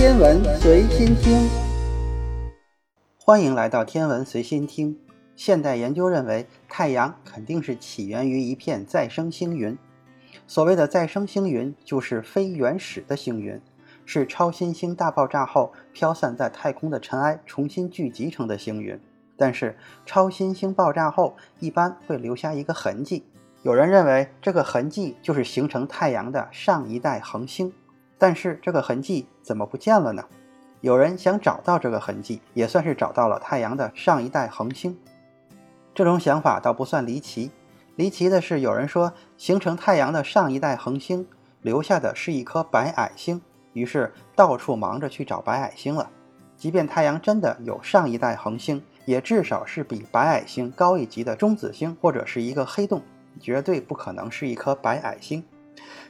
[0.00, 1.46] 天文随心听，
[3.18, 4.98] 欢迎来到天文随心听。
[5.36, 9.76] 现代研究认为，太阳肯定是起源于一片再生星云。
[10.46, 13.60] 所谓的再生星云，就是非原始的星云，
[14.06, 18.98] 是超新星大爆炸后飘散在太空的尘埃重新聚集成的星云。
[19.36, 19.76] 但是，
[20.06, 23.22] 超新星爆炸后一般会留下一个痕迹。
[23.64, 27.70] 有人认为，这个痕迹就是形成太阳的上一代恒星。
[28.20, 30.22] 但是，这个痕迹怎么不见了呢？
[30.82, 34.94] 有人想找到这个痕迹，也算是找到了太阳的上一代恒星。
[35.94, 37.50] 这种想法倒不算离奇。
[37.96, 41.26] 离奇的是，有人说形成太阳的上一代恒星
[41.62, 43.40] 留下的是一颗白矮星，
[43.72, 46.10] 于是到处忙着去找白矮星了。
[46.58, 53.00] 即便太阳真的有上一代恒星，也至少是比白矮星高一级的中子星或者是一个黑洞，
[53.40, 55.42] 绝对不可能是一颗白矮星。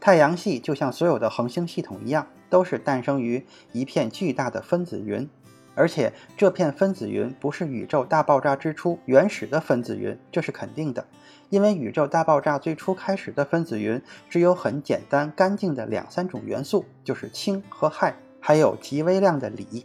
[0.00, 5.28] 太阳系就像所有的恒星系统一样，都是诞生于一片巨大的分子云。
[5.76, 11.04] 而且这片分子云不是宇宙大爆炸之初原始的分子云，这是肯定的，
[11.50, 19.84] 因为宇宙大爆炸最初开始的分子云只有很简单干净的两三种元素，就是氢和氦，还有极微量的锂。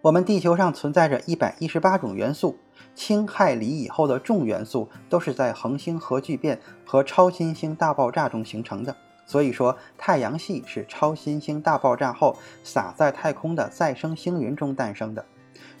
[0.00, 2.58] 我们地球上存在着一百一十八种元素，
[2.96, 8.96] 氢、氦、锂以后的重元素都是在恒星核聚变和超新星大爆炸中形成的。
[9.24, 15.24] 所以说，太阳系是超新星大爆炸后撒在太空的再生星云中诞生的，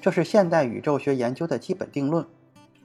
[0.00, 2.24] 这是现代宇宙学研究的基本定论。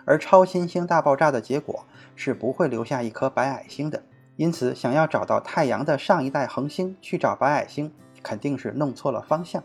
[0.05, 1.85] 而超新星大爆炸的结果
[2.15, 4.01] 是不会留下一颗白矮星的，
[4.37, 7.91] 因此想要找到太阳的上一代恒星去找白矮星，
[8.23, 9.61] 肯定是弄错了方向。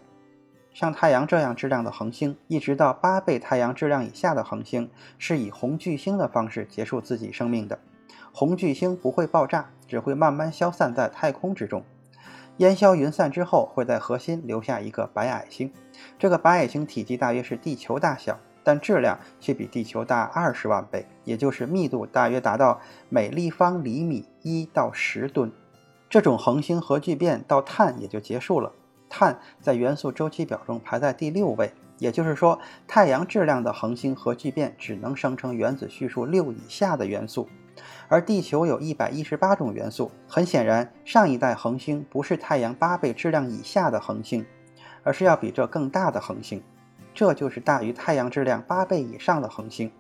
[0.75, 7.79] 像太阳这样质量的恒星，一直到八倍太阳质量以下的恒星，是以红巨星的方式结束自己生命的。
[8.33, 11.85] 红巨星不会爆炸，只会慢慢消散在太空之中。
[12.57, 15.71] 烟消云散之后，会在核心留下一个白矮星。
[16.19, 25.53] 这个白矮星体积大约是地球大小，但质量却比地球大二十万倍，也就是密度大约达到每立方厘米一到十吨。
[26.09, 28.73] 这种恒星核聚变到碳也就结束了。
[29.11, 32.59] 碳在元素周期表中排在第六位，也就是说，
[32.89, 37.47] 太阳质量的恒星核聚变只能生成原子序数六以下的元素。
[38.09, 44.45] 而地球有一百一十八种元素，很显然，上一代恒星不是太阳八倍质量以下的恒星，
[45.03, 46.63] 而是要比这更大的恒星，
[47.15, 49.91] 这就是大于太阳质量八倍以上的恒星。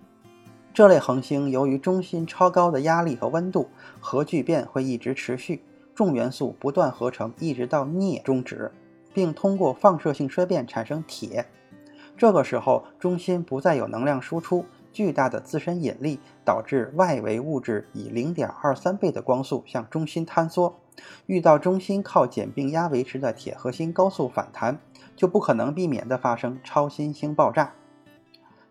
[0.74, 3.68] 这类恒星由于中心超高的压力和温度，
[4.00, 5.62] 核聚变会一直持续，
[5.94, 8.72] 重元素不断合成，一直到镍终止，
[9.12, 11.46] 并通过放射性衰变产生铁。
[12.16, 14.64] 这个时候，中心不再有能量输出。
[14.92, 20.78] 巨大的自身引力导致外围物质以零点二三倍的光速向中心坍缩，
[21.26, 24.78] 遇到中心靠简并压维持的铁核心高速反弹，
[25.16, 27.72] 就不可能避免的发生超新星爆炸。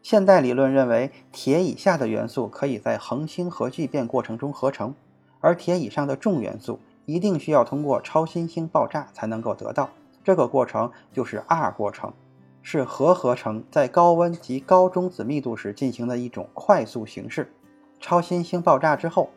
[0.01, 4.95] 现代理论认为，铁以下的元素可以在恒星核聚变过程中合成，
[5.39, 9.89] 而铁以上的重元素一定需要通过超新星爆炸才能够得到，
[10.23, 12.13] 这个过程就是 R 过程。
[12.61, 17.51] 是核合成在高温及高中子密度时进行的一种快速形式。
[17.99, 19.29] 超新星爆炸之后，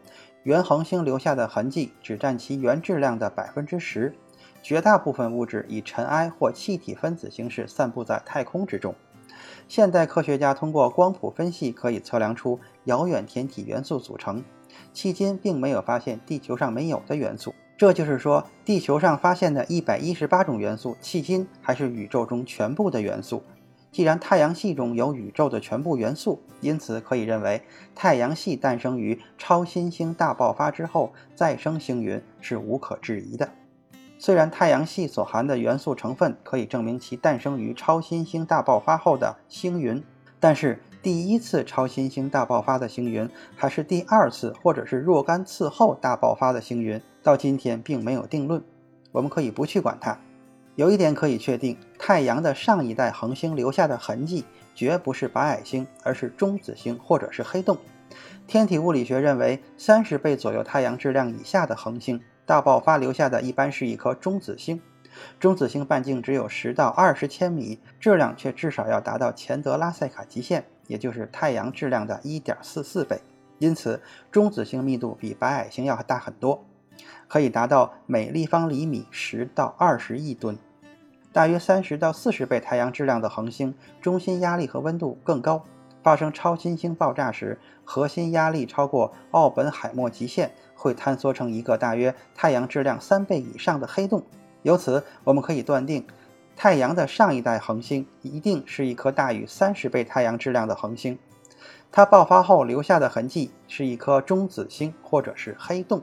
[0.43, 4.15] 原恒星留下的痕迹只占其原质量的百分之十，
[4.63, 8.95] 绝大部分物质以尘埃或气体分子形式散布在太空之中。
[9.69, 14.45] 现代科学家通过光谱分析可以测量出遥远天体元素组成，
[14.95, 17.55] 迄今并没有发现地球上没有的元素。
[17.77, 23.43] 这就是说，地球上发现的一百一十八种元素，迄今还是宇宙中全部的元素。
[23.91, 27.63] 既然太阳系中有宇宙的全部元素，因此可以认为
[27.95, 33.49] 太阳系诞生于超新星大爆发之后再生星云是无可置疑的。
[34.19, 40.03] 虽然太阳系所含的元素成分可以证明其诞生于超新星大爆发后的星云，
[40.41, 46.99] 但是第一次超新星大爆发的星云，还是第二次或者是若干次后大爆发的星云？
[47.23, 48.65] 到今天并没有定论，
[49.13, 50.19] 我们可以不去管它。
[50.77, 57.77] 有一点可以确定，太阳的上一代恒星留下的痕迹绝不是白矮星，而是中子星或者是黑洞。
[58.47, 64.81] 天体物理学认为，三十倍左右太阳质量以下的恒星大爆发留下的一般是一颗中子星。
[65.39, 73.21] 中子星半径只有十到二十千米，质量却至少要达到钱德拉塞卡极限，也就是太阳质量的一点四四倍。
[73.59, 76.65] 因此，中子星密度比白矮星要大很多。
[77.27, 80.57] 可以达到每立方厘米十到二十亿吨，
[81.33, 85.65] 大约三十到四十倍太阳质量的恒星，中心压力和温度更高。
[86.03, 94.23] 发生超新星爆炸时，核心压力超过奥本海默极限，会坍缩成一个大约太阳质量三倍以上的黑洞。
[94.63, 96.07] 由此，我们可以断定，
[96.57, 101.19] 太阳的上一代恒星一定是一颗大于三十倍太阳质量的恒星，
[101.93, 106.03] 它爆发后留下的痕迹是一颗中子星或者是黑洞。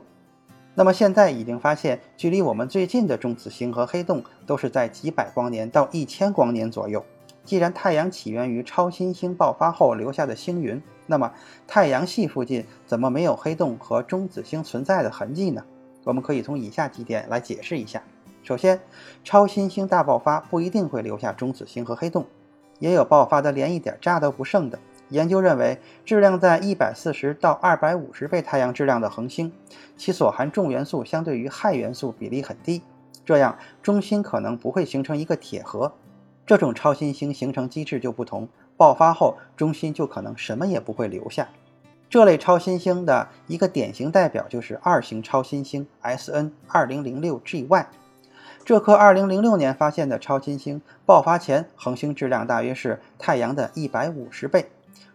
[0.74, 7.04] 那么现在已经发现，距离我们最近的中子星和黑洞都是在几百光年到一千光年左右。
[7.44, 11.32] 既然太阳起源于超新星爆发后留下的星云，那么
[11.66, 15.64] 太阳系附近怎么没有黑洞和中子星存在的痕迹呢？
[16.04, 18.02] 我们可以从以下几点来解释一下。
[18.42, 18.80] 首先，
[19.22, 22.26] 超新星大爆发不一定会留下中子星和黑洞，
[22.80, 24.78] 也有爆发的连一点渣都不剩的。
[25.10, 29.52] 研究认为，质量在一百四十到二百五十倍太阳质量的恒星，
[29.96, 32.82] 其所含重元素相对于氦元素比例很低，
[33.24, 35.92] 这样中心可能不会形成一个铁核。
[36.44, 41.48] 这种超新星形成机制就不同，爆发后中心就可能什么也不会留下。
[42.10, 47.86] 这类超新星的一个典型代表就是二型超新星 S N 二零零六 G Y。
[48.64, 54.70] 这颗2006年发现的超新星爆发前，恒星质量大约是太阳的一百五十倍。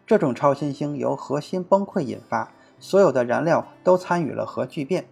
[0.05, 5.07] 这种超新星由核心崩溃引发，所有的燃料都参与了核聚变，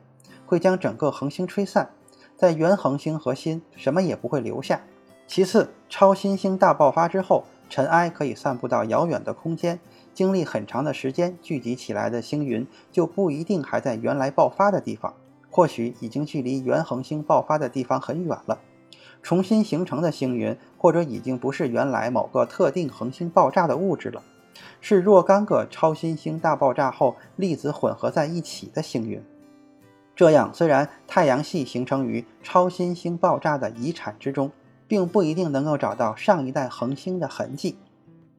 [0.46, 1.92] 会将整个恒星吹散，
[2.36, 4.82] 在原恒星核心什么也不会留下。
[5.26, 9.80] 其次，超新星大爆发之后，尘埃可以散布到遥远的空间，
[10.14, 15.14] 经历很长的时间聚集起来的星云就不一定还在原来爆发的地方。
[15.56, 18.60] 或许已经距离原恒星爆发的地方很远了，
[19.24, 24.22] 重新形成的星云，或者已经不是原来某个特定恒星爆炸的物质了，
[24.82, 29.24] 是若干个超新星大爆炸后粒子混合在一起的星云。
[30.14, 34.52] 这样，虽然太阳系形成于超新星爆炸的遗产之中，
[34.90, 37.78] 并不一定能够找到上一代恒星的痕迹。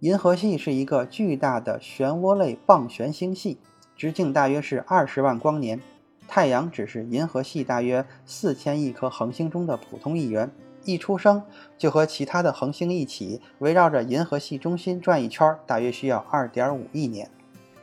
[0.01, 3.57] 银河系是一个巨大的漩涡类棒旋星系，
[3.97, 5.81] 直径大约是二十万光年。
[6.29, 10.51] 太阳只是银河系大约四千亿颗恒星中的普通一员，
[10.85, 11.43] 一出生
[11.79, 17.31] 就和其他的恒星一起围绕着银河系中心转一圈，大约需要二点五亿年。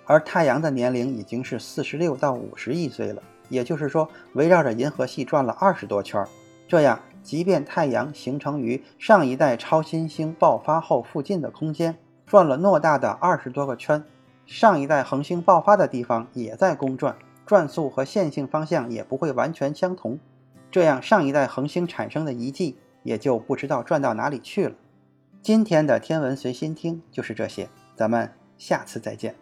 [0.06, 6.26] 而太阳的年龄已经是四十六到五十亿岁了，也就是说，围绕着银河系转了二十多圈。
[6.68, 14.04] 这样，即便太阳形成于上一代超新星爆发后附近的空间，转了偌大的二十多个圈，
[14.46, 17.16] 上一代恒星爆发的地方也在公转。
[17.54, 20.18] 转速和线性方向也不会完全相同，
[20.72, 24.74] 这样上一代恒星产生的遗迹也就不知道转到哪里去了。
[25.44, 29.36] 今天的天文随心听就是这些，咱们下次再见。